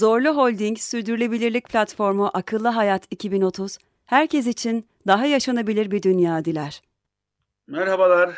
[0.00, 6.82] Zorlu Holding Sürdürülebilirlik Platformu Akıllı Hayat 2030, herkes için daha yaşanabilir bir dünya diler.
[7.66, 8.34] Merhabalar,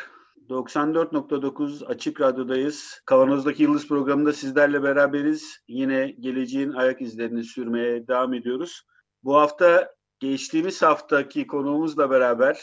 [0.49, 3.01] 94.9 Açık Radyo'dayız.
[3.05, 5.59] Kavanoz'daki Yıldız programında sizlerle beraberiz.
[5.67, 8.81] Yine geleceğin ayak izlerini sürmeye devam ediyoruz.
[9.23, 12.61] Bu hafta geçtiğimiz haftaki konuğumuzla beraber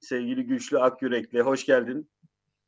[0.00, 2.10] sevgili Güçlü Akyürek'le hoş geldin.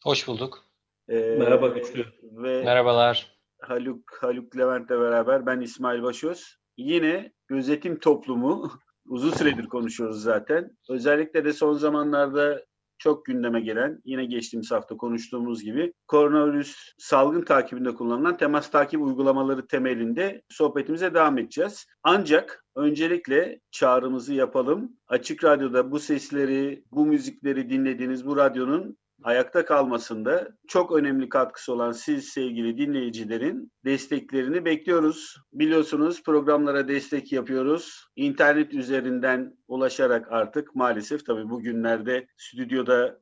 [0.04, 0.64] Hoş bulduk.
[1.08, 2.06] Ee, Merhaba Güçlü.
[2.22, 3.37] Ve Merhabalar.
[3.60, 6.56] Haluk, Haluk Levent'le beraber ben İsmail Başöz.
[6.76, 8.70] Yine gözetim toplumu
[9.06, 10.76] uzun süredir konuşuyoruz zaten.
[10.88, 12.64] Özellikle de son zamanlarda
[12.98, 19.66] çok gündeme gelen, yine geçtiğimiz hafta konuştuğumuz gibi koronavirüs salgın takibinde kullanılan temas takip uygulamaları
[19.66, 21.86] temelinde sohbetimize devam edeceğiz.
[22.02, 24.92] Ancak öncelikle çağrımızı yapalım.
[25.08, 31.92] Açık Radyo'da bu sesleri, bu müzikleri dinlediğiniz bu radyonun ayakta kalmasında çok önemli katkısı olan
[31.92, 35.36] siz sevgili dinleyicilerin desteklerini bekliyoruz.
[35.52, 38.06] Biliyorsunuz programlara destek yapıyoruz.
[38.16, 43.20] İnternet üzerinden ulaşarak artık maalesef tabii bugünlerde stüdyoda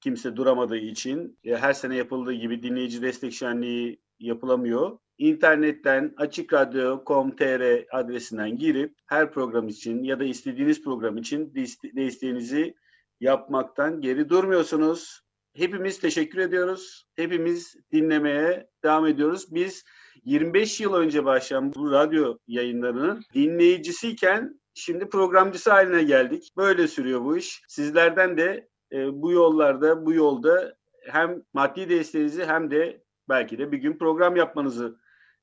[0.00, 4.98] kimse duramadığı için e, her sene yapıldığı gibi dinleyici destek şenliği yapılamıyor.
[5.18, 11.54] İnternetten açıkradyo.com.tr adresinden girip her program için ya da istediğiniz program için
[11.96, 12.74] desteğinizi
[13.20, 15.27] yapmaktan geri durmuyorsunuz.
[15.54, 17.06] Hepimiz teşekkür ediyoruz.
[17.16, 19.54] Hepimiz dinlemeye devam ediyoruz.
[19.54, 19.84] Biz
[20.24, 26.52] 25 yıl önce başlayan bu radyo yayınlarının dinleyicisiyken şimdi programcısı haline geldik.
[26.56, 27.62] Böyle sürüyor bu iş.
[27.68, 33.78] Sizlerden de e, bu yollarda, bu yolda hem maddi desteğinizi hem de belki de bir
[33.78, 34.98] gün program yapmanızı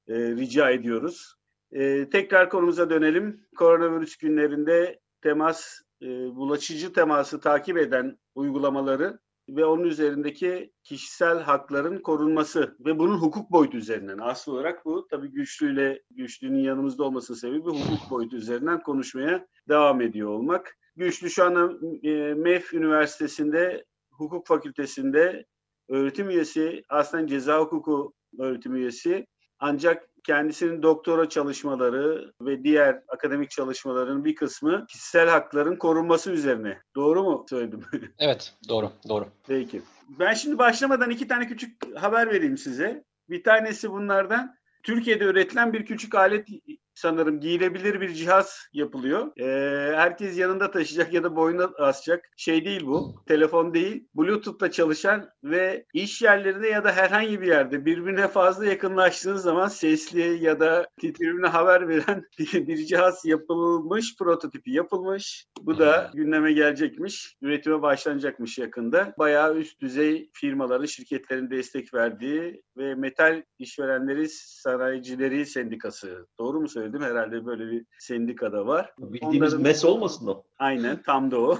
[0.08, 1.35] e, rica ediyoruz.
[1.72, 3.47] E, tekrar konumuza dönelim.
[3.58, 9.19] Koronavirüs günlerinde temas, e, bulaşıcı teması takip eden uygulamaları
[9.50, 15.28] ve onun üzerindeki kişisel hakların korunması ve bunun hukuk boyutu üzerinden asıl olarak bu tabii
[15.28, 20.78] güçlüyle güçlünün yanımızda olmasının sebebi hukuk boyutu üzerinden konuşmaya devam ediyor olmak.
[20.95, 25.45] Güçlü şu anda e, MEF Üniversitesi'nde hukuk fakültesinde
[25.89, 29.28] öğretim üyesi aslında ceza hukuku öğretim üyesi
[29.59, 36.81] ancak kendisinin doktora çalışmaları ve diğer akademik çalışmaların bir kısmı kişisel hakların korunması üzerine.
[36.96, 37.84] Doğru mu söyledim?
[38.19, 39.28] Evet, doğru, doğru.
[39.47, 39.81] Peki.
[40.19, 43.03] Ben şimdi başlamadan iki tane küçük haber vereyim size.
[43.30, 46.47] Bir tanesi bunlardan Türkiye'de üretilen bir küçük alet
[46.95, 49.31] sanırım giyilebilir bir cihaz yapılıyor.
[49.39, 52.29] Ee, herkes yanında taşıyacak ya da boynuna asacak.
[52.38, 53.16] Şey değil bu.
[53.28, 54.07] Telefon değil.
[54.16, 60.44] Bluetooth'ta çalışan ve iş yerlerinde ya da herhangi bir yerde birbirine fazla yakınlaştığınız zaman sesli
[60.44, 62.23] ya da titremine haber veren
[62.67, 65.45] bir cihaz yapılmış, prototipi yapılmış.
[65.61, 67.35] Bu da gündeme gelecekmiş.
[67.41, 69.13] Üretime başlanacakmış yakında.
[69.19, 76.28] Bayağı üst düzey firmaların, şirketlerin destek verdiği ve metal işverenleri, sanayicileri sendikası.
[76.39, 77.01] Doğru mu söyledim?
[77.01, 78.94] Herhalde böyle bir sendikada var.
[79.00, 79.62] Bildiğimiz Onların...
[79.62, 80.44] MES olmasın o?
[80.59, 81.59] Aynen, tam da o.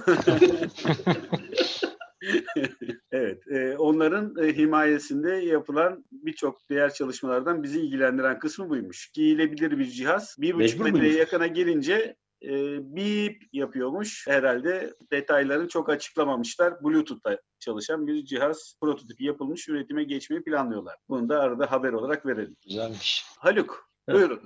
[3.10, 9.10] evet, e, onların e, himayesinde yapılan birçok diğer çalışmalardan bizi ilgilendiren kısmı buymuş.
[9.14, 10.36] Giyilebilir bir cihaz.
[10.38, 14.26] Bir buçuk metreye yakına gelince e, bip yapıyormuş.
[14.26, 16.84] Herhalde detaylarını çok açıklamamışlar.
[16.84, 20.96] Bluetooth'ta çalışan bir cihaz prototipi yapılmış üretime geçmeyi planlıyorlar.
[21.08, 22.56] Bunu da arada haber olarak verelim.
[22.66, 23.24] Güzelmiş.
[23.38, 24.40] Haluk Buyurun.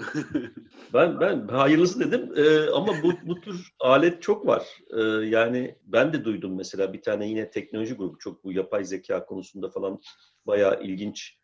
[0.94, 4.66] ben ben hayırlısı dedim ee, ama bu bu tür alet çok var.
[4.90, 9.26] Ee, yani ben de duydum mesela bir tane yine teknoloji grubu çok bu yapay zeka
[9.26, 10.00] konusunda falan
[10.46, 11.38] bayağı ilginç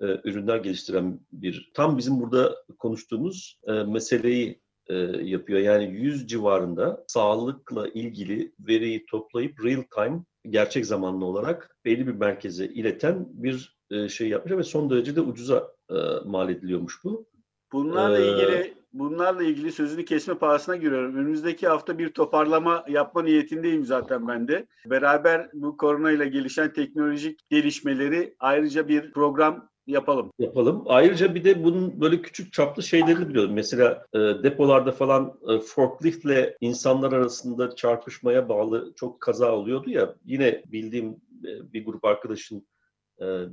[0.00, 5.60] e, ürünler geliştiren bir tam bizim burada konuştuğumuz e, meseleyi e, yapıyor.
[5.60, 12.66] Yani 100 civarında sağlıkla ilgili veriyi toplayıp real time gerçek zamanlı olarak belli bir merkeze
[12.66, 15.94] ileten bir e, şey yapmış ve son derece de ucuza e,
[16.24, 17.31] mal ediliyormuş bu.
[17.72, 21.16] Bunlarla ee, ilgili bunlarla ilgili sözünü kesme pahasına giriyorum.
[21.16, 24.66] Önümüzdeki hafta bir toparlama yapma niyetindeyim zaten ben de.
[24.86, 30.30] Beraber bu korona ile gelişen teknolojik gelişmeleri ayrıca bir program yapalım.
[30.38, 30.84] Yapalım.
[30.86, 33.52] Ayrıca bir de bunun böyle küçük çaplı şeylerini biliyorum.
[33.54, 40.14] Mesela e, depolarda falan e, forkliftle insanlar arasında çarpışmaya bağlı çok kaza oluyordu ya.
[40.24, 41.10] Yine bildiğim
[41.44, 42.66] e, bir grup arkadaşın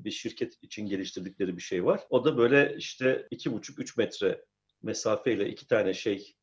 [0.04, 2.02] bir şirket için geliştirdikleri bir şey var.
[2.10, 4.46] O da böyle işte iki buçuk üç metre
[4.84, 6.36] mesafeyle iki tane şey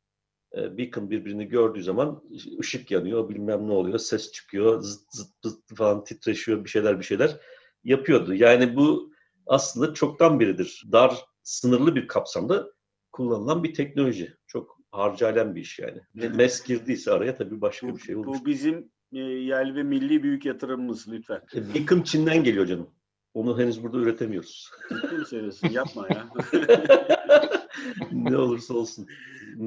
[0.57, 2.23] E, beacon birbirini gördüğü zaman
[2.59, 7.05] ışık yanıyor, bilmem ne oluyor, ses çıkıyor, zıt zıt zıt falan titreşiyor bir şeyler bir
[7.05, 7.37] şeyler
[7.83, 8.33] yapıyordu.
[8.33, 9.11] Yani bu
[9.45, 12.71] aslında çoktan beridir dar, sınırlı bir kapsamda
[13.11, 14.33] kullanılan bir teknoloji.
[14.47, 16.01] Çok harcaylen bir iş yani.
[16.13, 18.25] MES girdiyse araya tabii başka Bu, bir şey olur.
[18.25, 21.41] bu bizim e, yerli ve milli büyük yatırımımız lütfen.
[21.55, 22.89] E, Beacon Çin'den geliyor canım.
[23.37, 24.71] Onu henüz burada üretemiyoruz.
[24.89, 25.69] Ciddi mi söylüyorsun?
[25.69, 26.29] Yapma ya.
[28.11, 29.07] ne olursa olsun.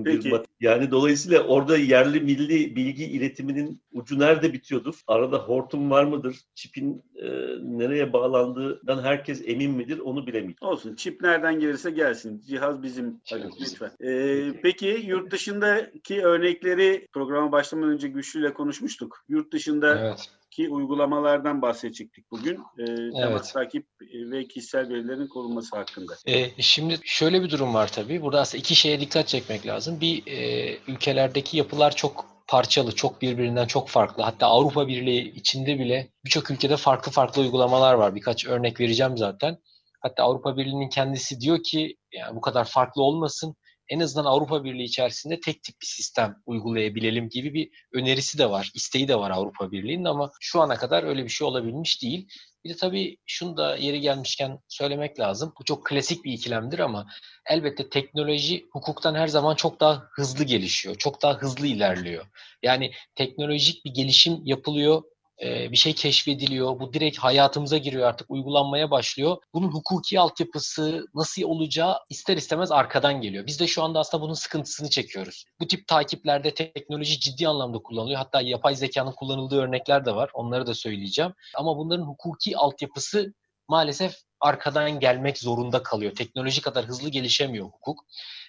[0.05, 0.33] Peki.
[0.61, 5.01] Yani dolayısıyla orada yerli milli bilgi iletiminin ucu nerede bitiyordur?
[5.07, 6.37] Arada hortum var mıdır?
[6.55, 7.29] Çipin e,
[7.63, 9.99] nereye bağlandığından herkes emin midir?
[9.99, 10.73] Onu bilemeyeceğim.
[10.73, 10.95] Olsun.
[10.95, 12.43] Çip nereden gelirse gelsin.
[12.47, 13.21] Cihaz bizim.
[13.31, 13.73] Hadi Cihaz bizim.
[13.73, 13.91] lütfen.
[14.07, 19.25] Ee, peki yurt dışındaki örnekleri programa başlamadan önce Güçlü'yle konuşmuştuk.
[19.29, 20.31] Yurt dışındaki Evet.
[20.59, 22.59] Uygulamalardan bahsedecektik bugün.
[22.79, 23.53] Ee, temas Evet.
[23.53, 26.15] takip ve kişisel verilerin korunması hakkında.
[26.27, 28.23] E, şimdi şöyle bir durum var tabii.
[28.23, 30.01] Burada aslında iki şeye dikkat çekmek lazım.
[30.01, 34.23] Bir e, ülkelerdeki yapılar çok parçalı, çok birbirinden çok farklı.
[34.23, 38.15] Hatta Avrupa Birliği içinde bile birçok ülkede farklı farklı uygulamalar var.
[38.15, 39.59] Birkaç örnek vereceğim zaten.
[40.01, 43.55] Hatta Avrupa Birliği'nin kendisi diyor ki yani bu kadar farklı olmasın.
[43.91, 48.71] En azından Avrupa Birliği içerisinde tek tip bir sistem uygulayabilelim gibi bir önerisi de var,
[48.75, 52.29] isteği de var Avrupa Birliği'nin ama şu ana kadar öyle bir şey olabilmiş değil.
[52.65, 55.53] Bir de tabii şunu da yeri gelmişken söylemek lazım.
[55.61, 57.07] Bu çok klasik bir ikilemdir ama
[57.51, 60.95] elbette teknoloji hukuktan her zaman çok daha hızlı gelişiyor.
[60.95, 62.27] Çok daha hızlı ilerliyor.
[62.63, 65.03] Yani teknolojik bir gelişim yapılıyor.
[65.43, 66.81] E, Bir şey keşfediliyor.
[66.81, 69.37] Bu direkt hayatımıza giriyor artık uygulanmaya başlıyor.
[69.55, 73.47] Bunun hukuki altyapısı nasıl olacağı ister istemez arkadan geliyor.
[73.47, 75.45] Biz de şu anda aslında bunun sıkıntısını çekiyoruz.
[75.61, 78.19] Bu tip takiplerde teknoloji ciddi anlamda kullanılıyor.
[78.19, 80.31] Hatta yapay zekanın kullanıldığı örnekler de var.
[80.35, 81.33] Onları da söyleyeceğim.
[81.55, 83.35] Ama bunların hukuki altyapısı
[83.69, 86.15] maalesef arkadan gelmek zorunda kalıyor.
[86.15, 88.05] Teknoloji kadar hızlı gelişemiyor hukuk.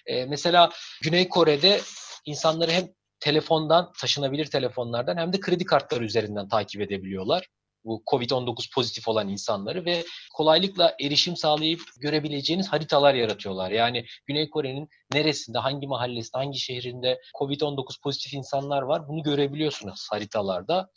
[0.06, 0.70] Ee, mesela
[1.02, 1.80] Güney Kore'de
[2.26, 2.88] insanları hem
[3.22, 7.48] telefondan, taşınabilir telefonlardan hem de kredi kartları üzerinden takip edebiliyorlar.
[7.84, 10.04] Bu Covid-19 pozitif olan insanları ve
[10.34, 13.70] kolaylıkla erişim sağlayıp görebileceğiniz haritalar yaratıyorlar.
[13.70, 20.90] Yani Güney Kore'nin neresinde, hangi mahallesinde, hangi şehrinde Covid-19 pozitif insanlar var bunu görebiliyorsunuz haritalarda.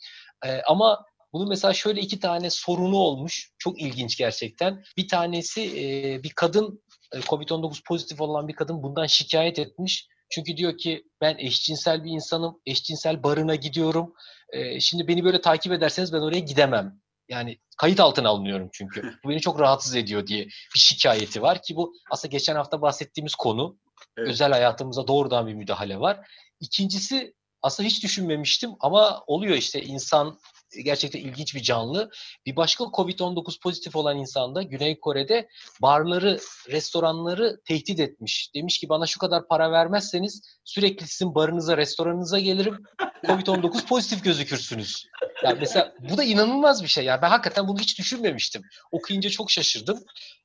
[0.46, 3.50] Ee, ama bunun mesela şöyle iki tane sorunu olmuş.
[3.58, 4.82] Çok ilginç gerçekten.
[4.96, 6.82] Bir tanesi e, bir kadın
[7.12, 10.08] e, Covid-19 pozitif olan bir kadın bundan şikayet etmiş.
[10.28, 14.14] Çünkü diyor ki ben eşcinsel bir insanım, eşcinsel barına gidiyorum.
[14.52, 17.00] E, şimdi beni böyle takip ederseniz ben oraya gidemem.
[17.28, 19.02] Yani kayıt altına alınıyorum çünkü.
[19.24, 23.34] Bu beni çok rahatsız ediyor diye bir şikayeti var ki bu aslında geçen hafta bahsettiğimiz
[23.34, 23.78] konu.
[24.16, 24.28] Evet.
[24.28, 26.28] Özel hayatımıza doğrudan bir müdahale var.
[26.60, 30.38] İkincisi aslında hiç düşünmemiştim ama oluyor işte insan
[30.84, 32.10] gerçekten ilginç bir canlı.
[32.46, 35.48] Bir başka Covid-19 pozitif olan insan da Güney Kore'de
[35.82, 36.38] barları,
[36.68, 38.50] restoranları tehdit etmiş.
[38.54, 42.78] Demiş ki bana şu kadar para vermezseniz sürekli sizin barınıza, restoranınıza gelirim.
[43.24, 45.06] Covid-19 pozitif gözükürsünüz.
[45.44, 47.04] Yani mesela bu da inanılmaz bir şey.
[47.04, 48.62] Yani ben hakikaten bunu hiç düşünmemiştim.
[48.92, 49.98] Okuyunca çok şaşırdım.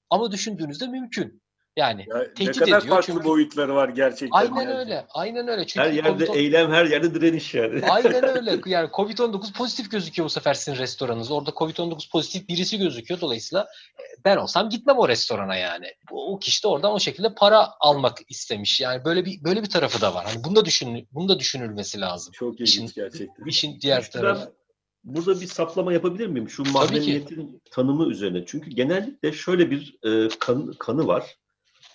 [0.09, 1.41] Ama düşündüğünüzde mümkün.
[1.77, 4.37] Yani Ya, ne tehdit kadar ediyor farklı çünkü- boyutları var gerçekten.
[4.37, 4.73] aynen yani.
[4.73, 5.05] öyle.
[5.13, 5.67] Aynen öyle.
[5.67, 7.81] Çünkü Her yerde Covid- eylem, her yerde direniş yani.
[7.89, 8.59] Aynen öyle.
[8.65, 11.31] Yani Covid-19 pozitif gözüküyor bu sefer sizin restoranınız.
[11.31, 13.21] Orada Covid-19 pozitif birisi gözüküyor.
[13.21, 13.63] Dolayısıyla
[13.99, 15.85] e, ben olsam gitmem o restorana yani.
[16.11, 18.81] O kişi de oradan o şekilde para almak istemiş.
[18.81, 20.25] Yani böyle bir böyle bir tarafı da var.
[20.33, 22.31] Hani bunu da düşün bunu da düşünülmesi lazım.
[22.33, 23.45] Çok ilginç İşin- gerçekten.
[23.45, 24.41] İşin diğer İşte tarafı.
[24.45, 26.49] ben burada bir saplama yapabilir miyim?
[26.49, 28.43] Şu mahremiyetin tanımı üzerine.
[28.45, 31.35] Çünkü genellikle şöyle bir e, kan- kanı var.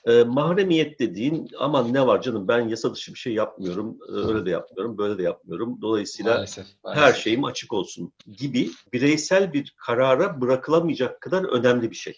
[0.07, 3.99] E, mahremiyet dediğin aman ne var canım ben yasa dışı bir şey yapmıyorum.
[4.09, 5.79] e, öyle de yapmıyorum, böyle de yapmıyorum.
[5.83, 6.67] Dolayısıyla Maalesef.
[6.85, 7.23] her maalesef.
[7.23, 12.15] şeyim açık olsun gibi bireysel bir karara bırakılamayacak kadar önemli bir şey.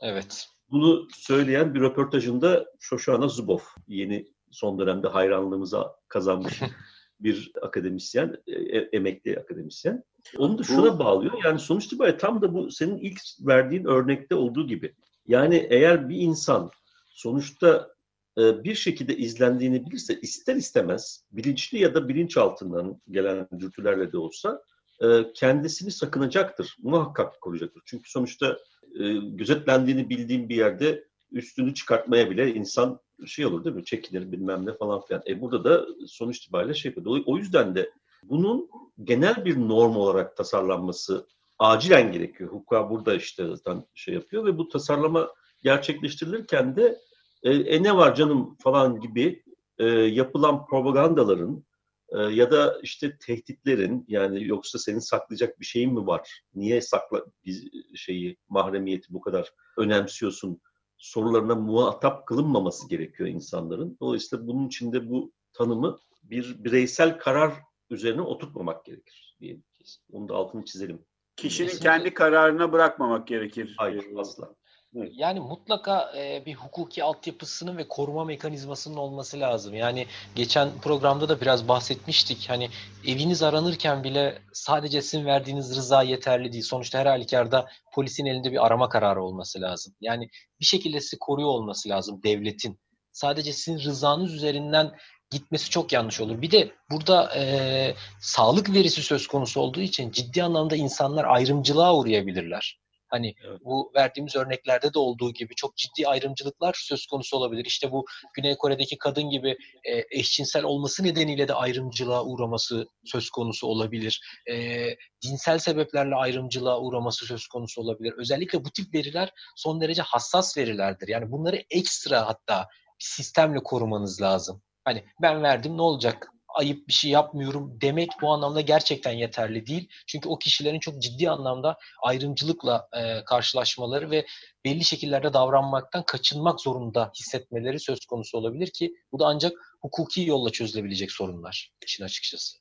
[0.00, 0.48] Evet.
[0.70, 6.60] Bunu söyleyen bir röportajında Shoshana Zuboff, yeni son dönemde hayranlığımıza kazanmış
[7.20, 10.04] bir akademisyen, e- emekli akademisyen.
[10.38, 11.32] Onu da şuna bağlıyor.
[11.44, 14.94] Yani sonuç itibariyle tam da bu senin ilk verdiğin örnekte olduğu gibi.
[15.26, 16.70] Yani eğer bir insan
[17.14, 17.94] sonuçta
[18.38, 24.62] e, bir şekilde izlendiğini bilirse ister istemez bilinçli ya da bilinçaltından gelen dürtülerle de olsa
[25.02, 26.76] e, kendisini sakınacaktır.
[26.82, 27.82] Muhakkak koruyacaktır.
[27.86, 28.58] Çünkü sonuçta
[29.00, 33.84] e, gözetlendiğini bildiğim bir yerde üstünü çıkartmaya bile insan şey olur değil mi?
[33.84, 35.22] Çekinir bilmem ne falan filan.
[35.28, 37.20] E burada da sonuç itibariyle şey yapıyor.
[37.26, 37.90] O yüzden de
[38.22, 38.70] bunun
[39.04, 41.26] genel bir norm olarak tasarlanması
[41.58, 42.50] acilen gerekiyor.
[42.50, 45.30] Hukuka burada işte zaten şey yapıyor ve bu tasarlama
[45.64, 46.98] gerçekleştirilirken de
[47.42, 49.42] e, e ne var canım falan gibi
[49.78, 51.64] e, yapılan propagandaların
[52.08, 56.42] e, ya da işte tehditlerin yani yoksa senin saklayacak bir şeyin mi var?
[56.54, 60.60] Niye sakla biz şeyi mahremiyeti bu kadar önemsiyorsun?
[60.98, 63.96] Sorularına muhatap kılınmaması gerekiyor insanların.
[64.00, 67.52] Dolayısıyla bunun içinde bu tanımı bir bireysel karar
[67.90, 69.64] üzerine oturtmamak gerekir diyelim.
[70.12, 71.04] Onu da altını çizelim.
[71.36, 73.74] Kişinin kendi kararına bırakmamak gerekir.
[73.78, 74.54] Hayır asla.
[74.94, 79.74] Yani mutlaka e, bir hukuki altyapısının ve koruma mekanizmasının olması lazım.
[79.74, 82.50] Yani geçen programda da biraz bahsetmiştik.
[82.50, 82.68] Hani
[83.06, 86.64] eviniz aranırken bile sadece sizin verdiğiniz rıza yeterli değil.
[86.64, 89.94] Sonuçta her halükarda polisin elinde bir arama kararı olması lazım.
[90.00, 90.28] Yani
[90.60, 92.80] bir şekilde sizi koruyor olması lazım devletin.
[93.12, 94.92] Sadece sizin rızanız üzerinden
[95.30, 96.42] gitmesi çok yanlış olur.
[96.42, 102.83] Bir de burada e, sağlık verisi söz konusu olduğu için ciddi anlamda insanlar ayrımcılığa uğrayabilirler.
[103.14, 103.60] Hani evet.
[103.64, 107.64] bu verdiğimiz örneklerde de olduğu gibi çok ciddi ayrımcılıklar söz konusu olabilir.
[107.64, 108.04] İşte bu
[108.34, 114.20] Güney Kore'deki kadın gibi e, eşcinsel olması nedeniyle de ayrımcılığa uğraması söz konusu olabilir.
[114.50, 114.86] E,
[115.20, 118.14] cinsel sebeplerle ayrımcılığa uğraması söz konusu olabilir.
[118.16, 121.08] Özellikle bu tip veriler son derece hassas verilerdir.
[121.08, 122.68] Yani bunları ekstra hatta
[123.00, 124.62] bir sistemle korumanız lazım.
[124.84, 126.33] Hani ben verdim ne olacak?
[126.54, 129.88] Ayıp bir şey yapmıyorum demek bu anlamda gerçekten yeterli değil.
[130.06, 134.26] Çünkü o kişilerin çok ciddi anlamda ayrımcılıkla e, karşılaşmaları ve
[134.64, 140.50] belli şekillerde davranmaktan kaçınmak zorunda hissetmeleri söz konusu olabilir ki bu da ancak hukuki yolla
[140.50, 142.58] çözülebilecek sorunlar için açıkçası.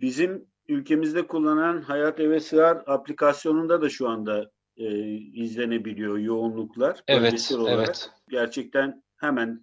[0.00, 7.04] Bizim ülkemizde kullanılan Hayat Eve Sığar aplikasyonunda da şu anda e, izlenebiliyor yoğunluklar.
[7.08, 7.86] Evet, olarak.
[7.86, 8.10] evet.
[8.28, 9.60] Gerçekten hemen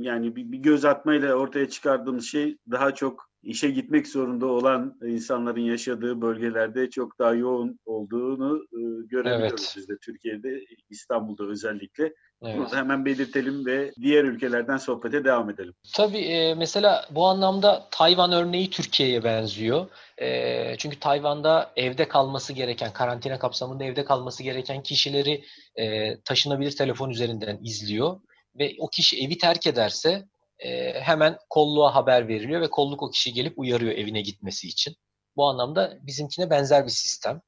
[0.00, 5.60] yani bir, bir göz atmayla ortaya çıkardığımız şey daha çok işe gitmek zorunda olan insanların
[5.60, 9.74] yaşadığı bölgelerde çok daha yoğun olduğunu e, görebiliyoruz evet.
[9.76, 12.12] biz de Türkiye'de, İstanbul'da özellikle.
[12.42, 12.58] Evet.
[12.58, 15.74] Bunu da hemen belirtelim ve diğer ülkelerden sohbete devam edelim.
[15.94, 19.86] Tabii e, mesela bu anlamda Tayvan örneği Türkiye'ye benziyor.
[20.18, 25.44] E, çünkü Tayvan'da evde kalması gereken, karantina kapsamında evde kalması gereken kişileri
[25.76, 28.20] e, taşınabilir telefon üzerinden izliyor
[28.58, 30.24] ve o kişi evi terk ederse
[30.58, 34.96] e, hemen kolluğa haber veriliyor ve kolluk o kişiyi gelip uyarıyor evine gitmesi için.
[35.36, 37.40] Bu anlamda bizimkine benzer bir sistem.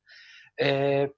[0.63, 1.09] E,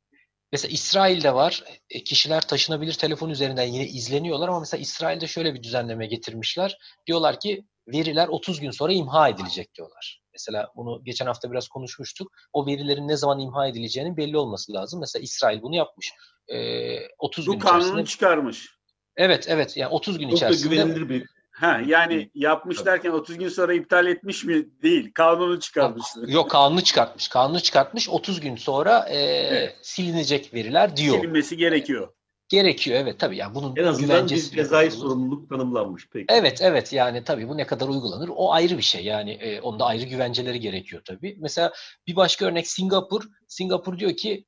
[0.52, 1.64] mesela İsrail'de var.
[1.90, 6.78] E, kişiler taşınabilir telefon üzerinden yine izleniyorlar ama mesela İsrail'de şöyle bir düzenleme getirmişler.
[7.06, 10.20] Diyorlar ki veriler 30 gün sonra imha edilecek diyorlar.
[10.32, 12.32] Mesela bunu geçen hafta biraz konuşmuştuk.
[12.52, 15.00] O verilerin ne zaman imha edileceğinin belli olması lazım.
[15.00, 16.12] Mesela İsrail bunu yapmış.
[16.48, 18.04] Ee, 30 Bu gün kanunu içerisinde...
[18.04, 18.79] çıkarmış.
[19.20, 20.76] Evet evet yani 30 gün Çok içerisinde.
[20.76, 21.26] Çok güvenilir bir
[21.60, 22.86] Ha, yani yapmış Tabii.
[22.86, 24.82] derken 30 gün sonra iptal etmiş mi?
[24.82, 25.10] Değil.
[25.14, 26.24] Kanunu çıkarmıştı.
[26.28, 27.28] Yok kanunu çıkartmış.
[27.28, 28.08] Kanunu çıkartmış.
[28.08, 29.76] 30 gün sonra e, evet.
[29.82, 31.16] silinecek veriler diyor.
[31.16, 32.08] Silinmesi gerekiyor.
[32.48, 36.26] Gerekiyor evet tabii yani bunun en azından bir cezai sorumluluk tanımlanmış peki.
[36.28, 39.84] Evet evet yani tabii bu ne kadar uygulanır o ayrı bir şey yani e, onda
[39.84, 41.36] ayrı güvenceleri gerekiyor tabii.
[41.40, 41.72] Mesela
[42.06, 43.22] bir başka örnek Singapur.
[43.48, 44.44] Singapur diyor ki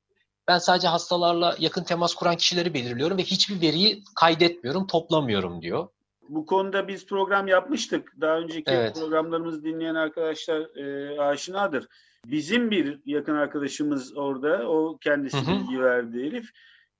[0.47, 5.87] ben sadece hastalarla yakın temas kuran kişileri belirliyorum ve hiçbir veriyi kaydetmiyorum, toplamıyorum diyor.
[6.29, 8.13] Bu konuda biz program yapmıştık.
[8.21, 8.95] Daha önceki evet.
[8.95, 11.87] programlarımızı dinleyen arkadaşlar e, aşinadır.
[12.25, 15.59] Bizim bir yakın arkadaşımız orada, o kendisi hı hı.
[15.59, 16.49] bilgi verdi Elif.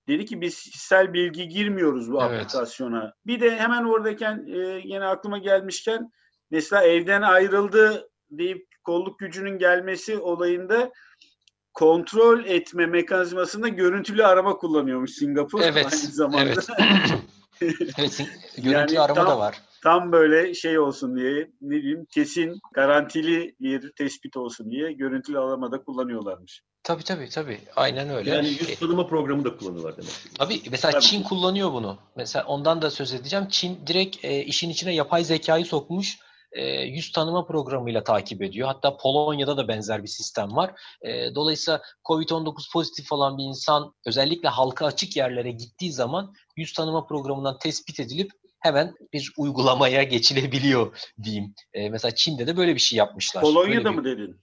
[0.08, 2.42] Dedi ki biz kişisel bilgi girmiyoruz bu evet.
[2.42, 3.14] aplikasyona.
[3.26, 6.12] Bir de hemen oradayken e, yine aklıma gelmişken
[6.52, 10.92] mesela evden ayrıldı deyip kolluk gücünün gelmesi olayında
[11.74, 16.62] kontrol etme mekanizmasında görüntülü arama kullanıyormuş Singapur evet, aynı zamanda.
[16.80, 17.14] Evet.
[17.98, 18.22] evet
[18.58, 19.62] görüntülü yani arama tam, da var.
[19.84, 25.84] Tam böyle şey olsun diye ne diyeyim kesin garantili bir tespit olsun diye görüntülü aramada
[25.84, 26.62] kullanıyorlarmış.
[26.84, 27.60] Tabii tabii tabii.
[27.76, 28.30] Aynen öyle.
[28.30, 30.12] Yani yüz tanıma programı da kullanıyorlar demek.
[30.40, 31.04] Tabii mesela tabii.
[31.04, 31.98] Çin kullanıyor bunu.
[32.16, 33.48] Mesela ondan da söz edeceğim.
[33.50, 36.20] Çin direkt e, işin içine yapay zekayı sokmuş
[36.54, 38.68] e, yüz tanıma programıyla takip ediyor.
[38.68, 40.72] Hatta Polonya'da da benzer bir sistem var.
[41.02, 47.06] E, dolayısıyla COVID-19 pozitif olan bir insan özellikle halka açık yerlere gittiği zaman yüz tanıma
[47.06, 51.54] programından tespit edilip hemen bir uygulamaya geçilebiliyor diyeyim.
[51.74, 53.42] E, mesela Çin'de de böyle bir şey yapmışlar.
[53.42, 53.96] Polonya'da bir...
[53.96, 54.40] mı dedin?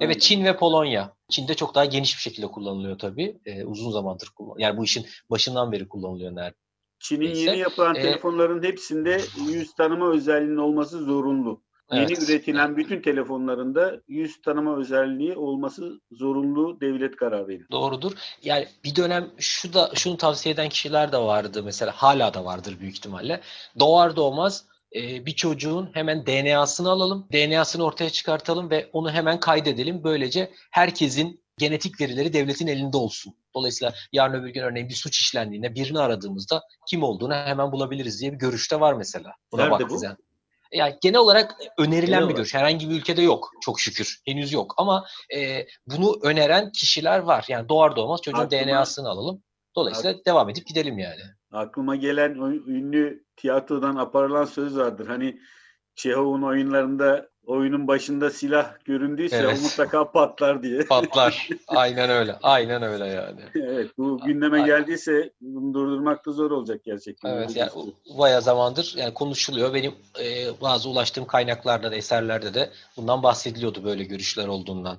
[0.00, 1.12] Evet Çin ve Polonya.
[1.30, 3.38] Çin'de çok daha geniş bir şekilde kullanılıyor tabii.
[3.46, 4.68] Ee, uzun zamandır kullanılıyor.
[4.68, 6.63] Yani bu işin başından beri kullanılıyor neredeyse.
[7.04, 11.62] Çin'in yeni yapılan ee, telefonların hepsinde yüz tanıma özelliğinin olması zorunlu.
[11.90, 12.10] Evet.
[12.10, 17.64] Yeni üretilen bütün telefonlarında yüz tanıma özelliği olması zorunlu devlet kararıydı.
[17.70, 18.12] Doğrudur.
[18.42, 22.76] Yani bir dönem şu da şunu tavsiye eden kişiler de vardı mesela hala da vardır
[22.80, 23.40] büyük ihtimalle.
[23.80, 30.04] Doğar doğmaz e, bir çocuğun hemen DNA'sını alalım, DNA'sını ortaya çıkartalım ve onu hemen kaydedelim.
[30.04, 33.34] Böylece herkesin genetik verileri devletin elinde olsun.
[33.54, 38.32] Dolayısıyla yarın öbür gün örneğin bir suç işlendiğinde birini aradığımızda kim olduğunu hemen bulabiliriz diye
[38.32, 39.32] bir görüşte var mesela.
[39.52, 40.04] Buna Nerede bu?
[40.04, 40.16] Yani
[40.72, 42.54] yani genel olarak önerilen genel bir görüş.
[42.54, 44.20] Herhangi bir ülkede yok çok şükür.
[44.26, 45.04] Henüz yok ama
[45.36, 47.44] e, bunu öneren kişiler var.
[47.48, 49.42] Yani doğar doğmaz çocuğun aklıma, DNA'sını alalım.
[49.76, 51.20] Dolayısıyla ak, devam edip gidelim yani.
[51.52, 52.34] Aklıma gelen
[52.66, 55.06] ünlü tiyatrodan aparılan söz vardır.
[55.06, 55.40] Hani
[55.94, 59.58] Çehov'un oyunlarında oyunun başında silah göründüyse Evet.
[59.58, 60.84] o mutlaka patlar diye.
[60.88, 61.48] Patlar.
[61.68, 62.36] Aynen öyle.
[62.42, 63.40] Aynen öyle yani.
[63.54, 64.66] evet bu gündeme Aynen.
[64.66, 67.30] geldiyse bunu durdurmak da zor olacak gerçekten.
[67.30, 69.74] Evet yani u- bayağı zamandır yani konuşuluyor.
[69.74, 74.98] Benim e, bazı ulaştığım kaynaklarda da eserlerde de bundan bahsediliyordu böyle görüşler olduğundan.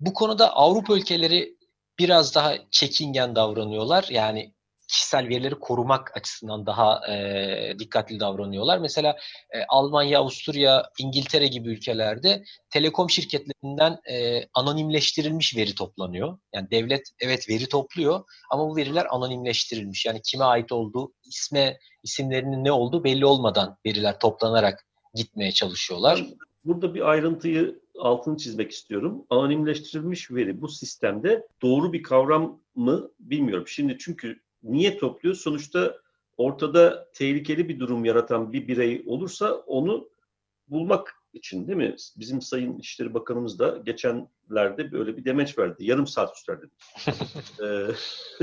[0.00, 1.56] Bu konuda Avrupa ülkeleri
[1.98, 4.06] biraz daha çekingen davranıyorlar.
[4.10, 4.52] Yani
[4.88, 8.78] kişisel verileri korumak açısından daha e, dikkatli davranıyorlar.
[8.78, 9.16] Mesela
[9.50, 16.38] e, Almanya, Avusturya, İngiltere gibi ülkelerde telekom şirketlerinden e, anonimleştirilmiş veri toplanıyor.
[16.54, 20.06] Yani devlet evet veri topluyor ama bu veriler anonimleştirilmiş.
[20.06, 26.24] Yani kime ait olduğu, isme isimlerinin ne olduğu belli olmadan veriler toplanarak gitmeye çalışıyorlar.
[26.64, 29.26] Burada bir ayrıntıyı altını çizmek istiyorum.
[29.30, 33.64] Anonimleştirilmiş veri bu sistemde doğru bir kavram mı bilmiyorum.
[33.68, 34.40] Şimdi çünkü
[34.72, 35.34] niye topluyor?
[35.34, 35.98] Sonuçta
[36.36, 40.08] ortada tehlikeli bir durum yaratan bir birey olursa onu
[40.68, 41.96] bulmak için değil mi?
[42.16, 45.84] Bizim Sayın İçişleri Bakanımız da geçenlerde böyle bir demeç verdi.
[45.84, 46.70] Yarım saat sürer dedi.
[47.62, 47.88] Ee,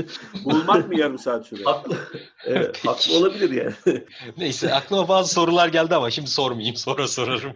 [0.44, 1.64] Bulmak mı yarım saat sürer?
[1.64, 1.96] haklı,
[2.44, 4.04] evet, haklı olabilir yani.
[4.38, 7.52] Neyse aklıma bazı sorular geldi ama şimdi sormayayım sonra sorarım.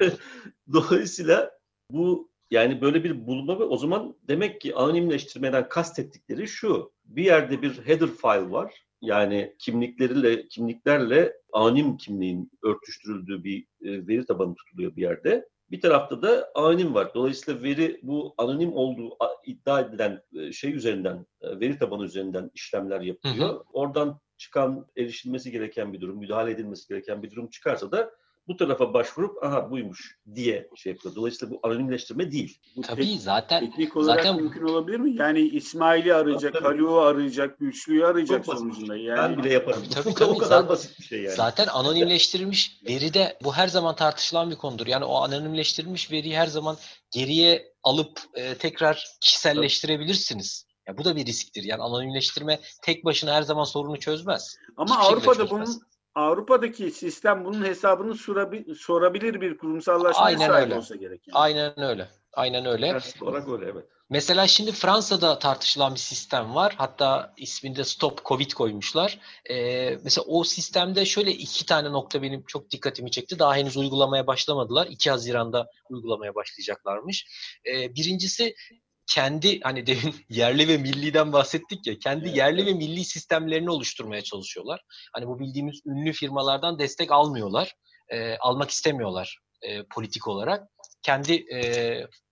[0.72, 1.50] Dolayısıyla
[1.90, 6.92] bu yani böyle bir bulma ve o zaman demek ki anonimleştirmeden kastettikleri şu.
[7.04, 8.84] Bir yerde bir header file var.
[9.00, 15.48] Yani kimlikleriyle kimliklerle anonim kimliğin örtüştürüldüğü bir e, veri tabanı tutuluyor bir yerde.
[15.70, 17.14] Bir tarafta da anonim var.
[17.14, 23.00] Dolayısıyla veri bu anonim olduğu iddia edilen e, şey üzerinden, e, veri tabanı üzerinden işlemler
[23.00, 23.64] yapılıyor.
[23.72, 28.10] Oradan çıkan erişilmesi gereken bir durum, müdahale edilmesi gereken bir durum çıkarsa da
[28.48, 31.14] bu tarafa başvurup aha buymuş diye şey yapıyor.
[31.14, 32.58] Dolayısıyla bu anonimleştirme değil.
[32.76, 35.16] Bu Tabii tek- zaten teknik olarak zaten- mümkün olabilir mi?
[35.16, 36.76] Yani İsmail'i arayacak, Tabii, tabii.
[36.78, 38.94] Haluk'u arayacak, Güçlü'yü arayacak Çok sonucunda.
[38.94, 39.82] Ben Yani bile yaparım.
[39.94, 40.38] Tabii, o tabii.
[40.38, 41.34] kadar Zaten- basit bir şey yani.
[41.36, 44.86] Zaten anonimleştirilmiş veride bu her zaman tartışılan bir konudur.
[44.86, 46.76] Yani o anonimleştirilmiş veriyi her zaman
[47.10, 50.68] geriye alıp e, tekrar kişiselleştirebilirsiniz.
[50.88, 51.62] Ya bu da bir risktir.
[51.64, 54.56] Yani anonimleştirme tek başına her zaman sorunu çözmez.
[54.76, 55.50] ama Hiçbir Avrupa'da çözmez.
[55.50, 55.82] bunun
[56.18, 60.74] Avrupa'daki sistem bunun hesabını sorabi- sorabilir bir kurumsallaşmaya Aynen sahip öyle.
[60.74, 61.28] olsa gerek.
[61.28, 61.38] yani.
[61.38, 62.08] Aynen öyle.
[62.32, 62.90] Aynen öyle.
[62.90, 63.84] Prensip olarak öyle evet.
[64.10, 66.74] Mesela şimdi Fransa'da tartışılan bir sistem var.
[66.78, 69.18] Hatta isminde Stop Covid koymuşlar.
[69.50, 73.38] Ee, mesela o sistemde şöyle iki tane nokta benim çok dikkatimi çekti.
[73.38, 74.86] Daha henüz uygulamaya başlamadılar.
[74.86, 77.26] 2 Haziran'da uygulamaya başlayacaklarmış.
[77.66, 78.54] Ee, birincisi
[79.08, 84.80] kendi hani demin yerli ve milliden bahsettik ya kendi yerli ve milli sistemlerini oluşturmaya çalışıyorlar.
[85.12, 87.74] Hani bu bildiğimiz ünlü firmalardan destek almıyorlar.
[88.08, 90.68] Ee, almak istemiyorlar e, politik olarak.
[91.02, 91.60] Kendi e,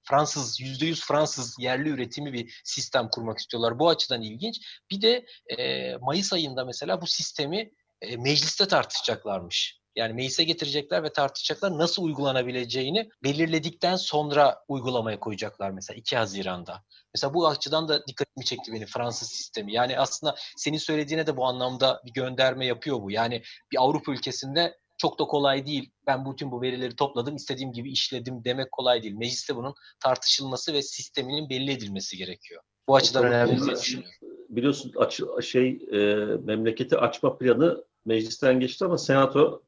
[0.09, 3.79] Fransız, %100 Fransız yerli üretimi bir sistem kurmak istiyorlar.
[3.79, 4.57] Bu açıdan ilginç.
[4.91, 5.27] Bir de
[5.59, 9.79] e, Mayıs ayında mesela bu sistemi e, mecliste tartışacaklarmış.
[9.97, 16.83] Yani meclise getirecekler ve tartışacaklar nasıl uygulanabileceğini belirledikten sonra uygulamaya koyacaklar mesela 2 Haziran'da.
[17.15, 19.73] Mesela bu açıdan da dikkatimi çekti benim Fransız sistemi.
[19.73, 23.11] Yani aslında senin söylediğine de bu anlamda bir gönderme yapıyor bu.
[23.11, 25.91] Yani bir Avrupa ülkesinde çok da kolay değil.
[26.07, 29.15] Ben bütün bu verileri topladım, istediğim gibi işledim demek kolay değil.
[29.15, 32.63] Mecliste bunun tartışılması ve sisteminin belli edilmesi gerekiyor.
[32.89, 34.15] Bu açıdan Tabii, önemli diye düşünüyorum.
[34.49, 35.99] Biliyorsun aç, şey e,
[36.45, 39.63] memleketi açma planı meclisten geçti ama senato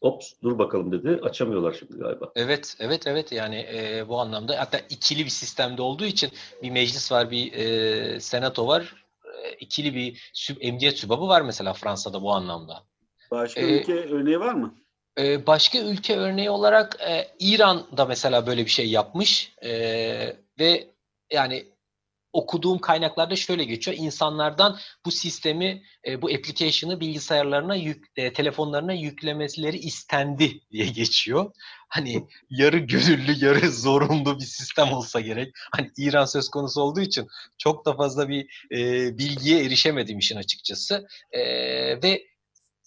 [0.00, 1.20] ops dur bakalım dedi.
[1.22, 2.32] Açamıyorlar şimdi galiba.
[2.36, 3.32] Evet, evet, evet.
[3.32, 6.30] Yani e, bu anlamda hatta ikili bir sistemde olduğu için
[6.62, 9.06] bir meclis var, bir e, senato var.
[9.44, 12.82] E, ikili bir süb, emniyet sübabı var mesela Fransa'da bu anlamda.
[13.30, 14.74] Başka Ee, ülke örneği var mı?
[15.18, 20.86] Ee, başka ülke örneği olarak e, İran da mesela böyle bir şey yapmış Ee, ve
[21.32, 21.66] yani
[22.32, 23.96] okuduğum kaynaklarda şöyle geçiyor.
[23.96, 31.52] İnsanlardan bu sistemi, e, bu application'ı bilgisayarlarına, yük, e, telefonlarına yüklemeleri istendi diye geçiyor.
[31.88, 35.54] Hani yarı gönüllü, yarı zorunlu bir sistem olsa gerek.
[35.76, 37.26] Hani İran söz konusu olduğu için
[37.58, 41.06] çok da fazla bir e, bilgiye erişemedim işin açıkçası.
[41.32, 41.42] E,
[42.02, 42.30] ve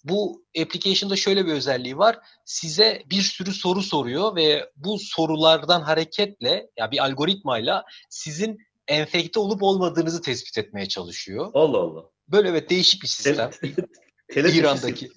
[0.04, 2.18] bu application'da şöyle bir özelliği var.
[2.44, 9.62] Size bir sürü soru soruyor ve bu sorulardan hareketle ya bir algoritmayla sizin enfekte olup
[9.62, 11.50] olmadığınızı tespit etmeye çalışıyor.
[11.54, 12.04] Allah Allah.
[12.28, 13.50] Böyle evet değişik bir sistem.
[14.36, 15.10] İran'daki.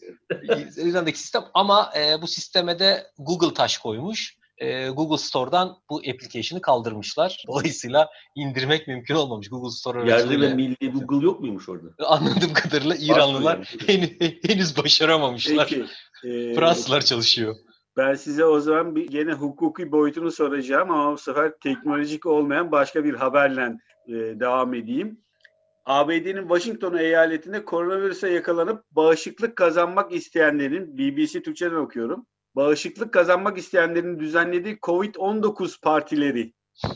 [0.78, 4.38] İran'daki sistem ama e, bu sisteme de Google taş koymuş.
[4.58, 7.44] E, Google Store'dan bu application'ı kaldırmışlar.
[7.48, 11.88] Dolayısıyla indirmek mümkün olmamış Google Store Yerli ve milli Google yok muymuş orada?
[12.08, 14.10] Anladığım kadarıyla İranlılar henüz,
[14.48, 15.68] henüz başaramamışlar.
[15.70, 15.86] Peki.
[16.24, 17.56] e, Fransızlar çalışıyor.
[17.98, 23.04] Ben size o zaman bir gene hukuki boyutunu soracağım ama bu sefer teknolojik olmayan başka
[23.04, 25.22] bir haberle e, devam edeyim.
[25.86, 32.26] ABD'nin Washington eyaletinde koronavirüse yakalanıp bağışıklık kazanmak isteyenlerin BBC Türkçe'den okuyorum.
[32.56, 36.54] bağışıklık kazanmak isteyenlerin düzenlediği Covid-19 partileri.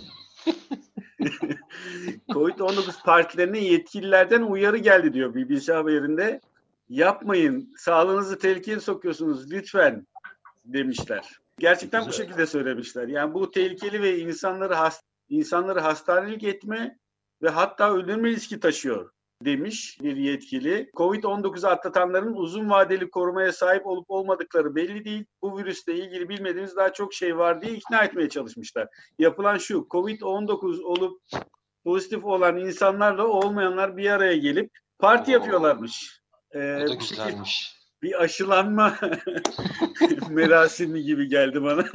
[2.29, 6.41] Covid-19 partilerine yetkililerden uyarı geldi diyor BBC haberinde.
[6.89, 10.05] Yapmayın, sağlığınızı tehlikeye sokuyorsunuz lütfen
[10.65, 11.39] demişler.
[11.59, 12.13] Gerçekten Güzel.
[12.13, 13.07] bu şekilde söylemişler.
[13.07, 16.97] Yani bu tehlikeli ve insanları hast insanları hastanelik etme
[17.41, 19.11] ve hatta öldürme riski taşıyor
[19.45, 20.91] demiş bir yetkili.
[20.95, 25.25] Covid-19'u atlatanların uzun vadeli korumaya sahip olup olmadıkları belli değil.
[25.41, 28.87] Bu virüsle ilgili bilmediğimiz daha çok şey var diye ikna etmeye çalışmışlar.
[29.19, 31.21] Yapılan şu, Covid-19 olup
[31.83, 35.33] pozitif olan insanlarla olmayanlar bir araya gelip parti Oo.
[35.33, 36.21] yapıyorlarmış.
[36.51, 37.80] Ee, o da güzelmiş.
[38.03, 38.99] Bir aşılanma
[40.29, 41.85] merasimi gibi geldi bana.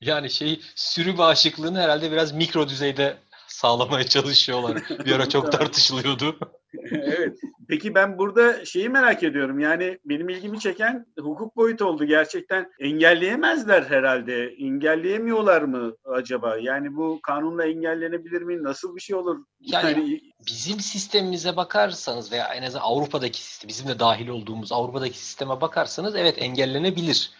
[0.00, 3.16] Yani şey sürü bağışıklığını herhalde biraz mikro düzeyde
[3.46, 4.82] sağlamaya çalışıyorlar.
[5.04, 6.38] Bir ara çok tartışılıyordu.
[6.90, 7.38] evet.
[7.68, 9.60] Peki ben burada şeyi merak ediyorum.
[9.60, 12.04] Yani benim ilgimi çeken hukuk boyutu oldu.
[12.04, 14.46] Gerçekten engelleyemezler herhalde.
[14.46, 16.56] Engelleyemiyorlar mı acaba?
[16.56, 18.62] Yani bu kanunla engellenebilir mi?
[18.62, 19.44] Nasıl bir şey olur?
[19.60, 25.18] Yani, yani bizim sistemimize bakarsanız veya en azından Avrupa'daki sistem, bizim de dahil olduğumuz Avrupa'daki
[25.18, 27.30] sisteme bakarsanız evet engellenebilir.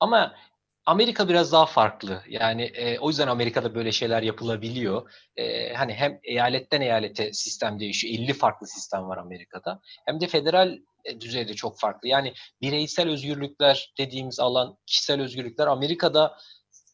[0.00, 0.34] Ama
[0.86, 2.22] Amerika biraz daha farklı.
[2.28, 5.10] Yani e, o yüzden Amerika'da böyle şeyler yapılabiliyor.
[5.36, 8.14] E, hani hem eyaletten eyalete sistem değişiyor.
[8.14, 9.80] 50 farklı sistem var Amerika'da.
[10.06, 12.08] Hem de federal e, düzeyde çok farklı.
[12.08, 16.36] Yani bireysel özgürlükler dediğimiz alan, kişisel özgürlükler Amerika'da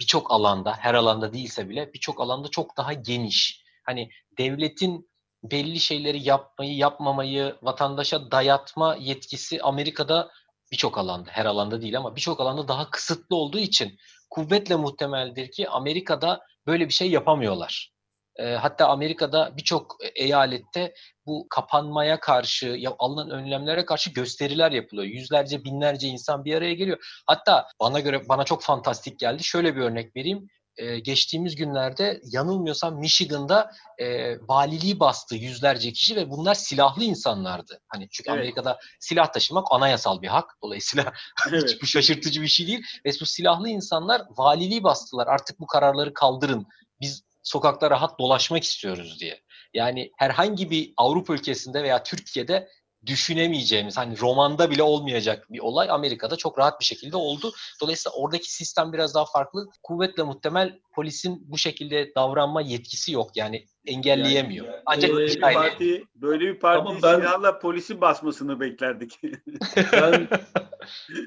[0.01, 3.63] birçok alanda, her alanda değilse bile birçok alanda çok daha geniş.
[3.87, 5.11] Hani devletin
[5.43, 10.31] belli şeyleri yapmayı, yapmamayı vatandaşa dayatma yetkisi Amerika'da
[10.73, 13.99] birçok alanda, her alanda değil ama birçok alanda daha kısıtlı olduğu için
[14.31, 17.93] kuvvetle muhtemeldir ki Amerika'da böyle bir şey yapamıyorlar.
[18.37, 20.95] E, hatta Amerika'da birçok eyalette
[21.27, 25.07] bu kapanmaya karşı, ya alınan önlemlere karşı gösteriler yapılıyor.
[25.07, 27.23] Yüzlerce, binlerce insan bir araya geliyor.
[27.27, 29.45] Hatta bana göre bana çok fantastik geldi.
[29.45, 36.31] Şöyle bir örnek vereyim e, geçtiğimiz günlerde yanılmıyorsam Michigan'da e, valiliği bastı yüzlerce kişi ve
[36.31, 37.81] bunlar silahlı insanlardı.
[37.89, 38.39] Hani çünkü evet.
[38.39, 40.57] Amerika'da silah taşımak anayasal bir hak.
[40.63, 41.13] Dolayısıyla
[41.49, 41.71] evet.
[41.71, 42.83] hiç bu şaşırtıcı bir şey değil.
[43.07, 45.27] Ve bu silahlı insanlar valiliği bastılar.
[45.27, 46.67] Artık bu kararları kaldırın.
[47.01, 49.41] Biz sokakta rahat dolaşmak istiyoruz diye.
[49.75, 52.69] Yani herhangi bir Avrupa ülkesinde veya Türkiye'de
[53.07, 57.53] düşünemeyeceğimiz hani romanda bile olmayacak bir olay Amerika'da çok rahat bir şekilde oldu.
[57.81, 59.69] Dolayısıyla oradaki sistem biraz daha farklı.
[59.83, 63.31] Kuvvetle muhtemel polisin bu şekilde davranma yetkisi yok.
[63.37, 64.67] Yani engelleyemiyor.
[64.67, 69.21] Yani, Ancak böyle bir parti böyle bir parti ben, silahla polisi basmasını beklerdik.
[69.93, 70.29] ben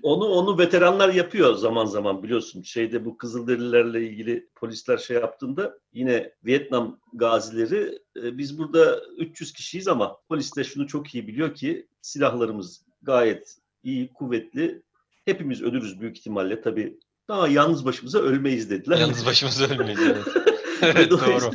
[0.04, 2.62] onu onu veteranlar yapıyor zaman zaman biliyorsun.
[2.62, 9.88] Şeyde bu Kızılderililerle ilgili polisler şey yaptığında yine Vietnam gazileri e, biz burada 300 kişiyiz
[9.88, 14.82] ama polis de şunu çok iyi biliyor ki silahlarımız gayet iyi, kuvvetli.
[15.26, 17.00] Hepimiz ölürüz büyük ihtimalle tabii.
[17.28, 18.98] Daha yalnız başımıza ölmeyiz dediler.
[18.98, 20.00] Yalnız başımıza ölmeyiz.
[20.82, 21.52] evet, doğru.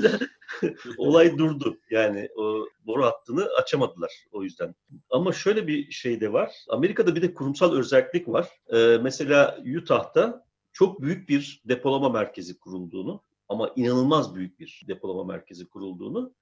[0.98, 1.78] olay durdu.
[1.90, 4.74] Yani o boru hattını açamadılar o yüzden.
[5.10, 6.52] Ama şöyle bir şey de var.
[6.68, 8.48] Amerika'da bir de kurumsal özellik var.
[8.72, 15.68] Ee, mesela Utah'ta çok büyük bir depolama merkezi kurulduğunu ama inanılmaz büyük bir depolama merkezi
[15.68, 16.34] kurulduğunu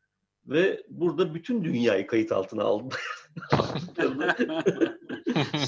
[0.47, 2.95] ve burada bütün dünyayı kayıt altına aldı.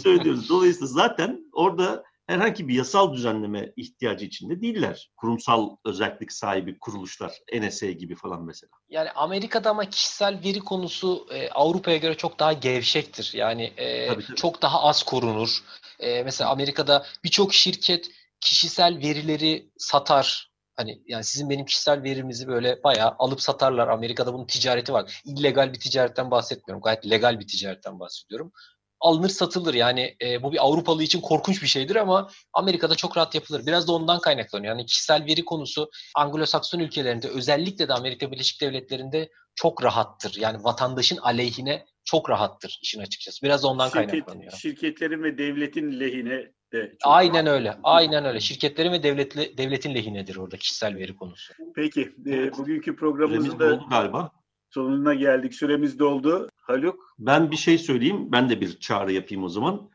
[0.03, 0.49] söylüyoruz.
[0.49, 5.11] Dolayısıyla zaten orada herhangi bir yasal düzenleme ihtiyacı içinde değiller.
[5.17, 8.71] Kurumsal özellik sahibi kuruluşlar, NSA gibi falan mesela.
[8.89, 13.31] Yani Amerika'da ama kişisel veri konusu e, Avrupa'ya göre çok daha gevşektir.
[13.35, 14.37] Yani e, tabii, tabii.
[14.37, 15.59] çok daha az korunur.
[16.01, 18.11] E, mesela Amerika'da birçok şirket
[18.41, 20.49] kişisel verileri satar.
[20.77, 23.89] Hani yani sizin benim kişisel verimizi böyle bayağı alıp satarlar.
[23.89, 25.23] Amerika'da bunun ticareti var.
[25.25, 26.83] İllegal bir ticaretten bahsetmiyorum.
[26.83, 28.53] Gayet legal bir ticaretten bahsediyorum
[29.01, 29.75] alınır satılır.
[29.75, 33.67] Yani e, bu bir Avrupalı için korkunç bir şeydir ama Amerika'da çok rahat yapılır.
[33.67, 34.73] Biraz da ondan kaynaklanıyor.
[34.77, 40.37] Yani kişisel veri konusu Anglo-Sakson ülkelerinde özellikle de Amerika Birleşik Devletleri'nde çok rahattır.
[40.39, 43.43] Yani vatandaşın aleyhine çok rahattır işin açıkçası.
[43.43, 44.53] Biraz da ondan Şirket, kaynaklanıyor.
[44.53, 47.59] Şirketlerin ve devletin lehine de çok Aynen rahat.
[47.59, 47.77] öyle.
[47.83, 48.41] Aynen öyle.
[48.41, 51.55] Şirketlerin ve devletli, devletin lehinedir orada kişisel veri konusu.
[51.75, 52.13] Peki.
[52.27, 54.31] E, bugünkü programımızda galiba
[54.71, 55.55] sonuna geldik.
[55.55, 56.49] Süremiz doldu.
[56.57, 57.15] Haluk?
[57.19, 58.33] Ben bir şey söyleyeyim.
[58.33, 59.91] Ben de bir çağrı yapayım o zaman.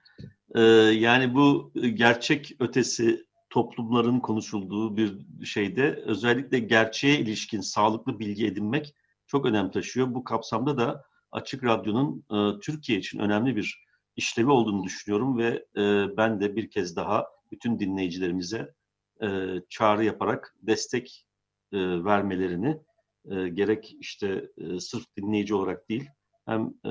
[0.55, 8.95] Ee, yani bu gerçek ötesi toplumların konuşulduğu bir şeyde özellikle gerçeğe ilişkin sağlıklı bilgi edinmek
[9.27, 10.13] çok önem taşıyor.
[10.13, 16.17] Bu kapsamda da Açık Radyo'nun e, Türkiye için önemli bir işlevi olduğunu düşünüyorum ve e,
[16.17, 18.73] ben de bir kez daha bütün dinleyicilerimize
[19.23, 19.27] e,
[19.69, 21.25] çağrı yaparak destek
[21.73, 22.77] vermelerini
[23.31, 26.09] e, gerek işte e, sırf dinleyici olarak değil
[26.45, 26.89] hem e,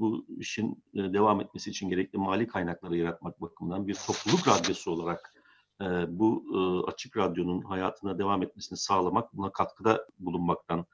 [0.00, 5.34] bu işin e, devam etmesi için gerekli mali kaynakları yaratmak bakımından bir topluluk radyosu olarak
[5.80, 10.86] e, bu e, açık radyonun hayatına devam etmesini sağlamak, buna katkıda bulunmaktan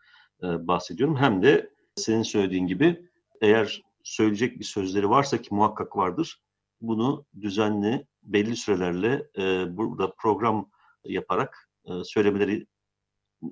[0.42, 1.16] e, bahsediyorum.
[1.16, 3.08] Hem de senin söylediğin gibi
[3.40, 6.40] eğer söyleyecek bir sözleri varsa ki muhakkak vardır,
[6.80, 10.70] bunu düzenli, belli sürelerle e, burada program
[11.04, 12.66] yaparak e, söylemeleri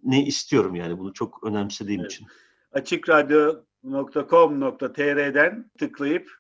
[0.03, 2.13] ne istiyorum yani bunu çok önemsediğim evet.
[2.13, 2.27] için.
[2.73, 6.31] Açıkradyo.com.tr'den tıklayıp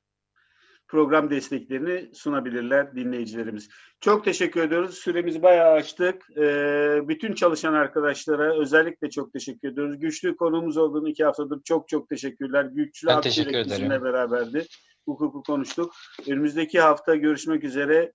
[0.88, 3.68] program desteklerini sunabilirler dinleyicilerimiz.
[4.00, 4.94] Çok teşekkür ediyoruz.
[4.94, 6.22] Süremizi bayağı açtık.
[6.36, 9.98] Ee, bütün çalışan arkadaşlara özellikle çok teşekkür ediyoruz.
[9.98, 12.64] Güçlü konuğumuz olduğunu iki haftadır çok çok teşekkürler.
[12.64, 13.90] Güçlü ben teşekkür ederim.
[13.90, 14.66] beraberdi.
[15.06, 15.92] Hukuku konuştuk.
[16.28, 18.12] Önümüzdeki hafta görüşmek üzere.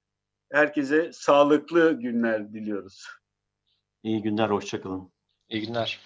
[0.51, 3.05] Herkese sağlıklı günler diliyoruz.
[4.03, 5.11] İyi günler, hoşçakalın.
[5.49, 5.99] İyi günler.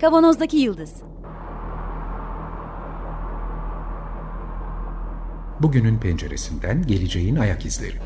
[0.00, 1.02] Kavanozdaki Yıldız
[5.60, 7.96] Bugünün penceresinden geleceğin ayak izleri.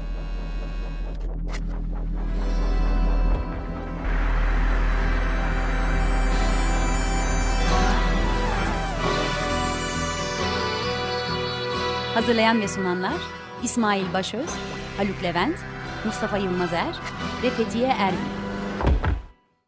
[12.15, 13.13] Hazırlayan ve sunanlar
[13.63, 14.51] İsmail Başöz,
[14.97, 15.57] Haluk Levent,
[16.07, 16.95] Mustafa Yılmazer
[17.43, 18.19] ve Fethiye Erbil.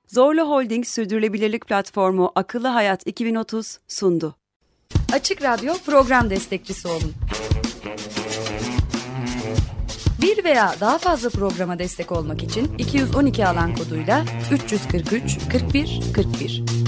[0.07, 4.37] Zorlu Holding Sürdürülebilirlik Platformu Akıllı Hayat 2030 sundu.
[5.12, 7.12] Açık Radyo program destekçisi olun.
[10.22, 16.83] Bir veya daha fazla programa destek olmak için 212 alan koduyla 343 41 41